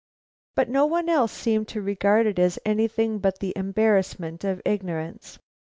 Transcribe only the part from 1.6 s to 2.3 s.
to regard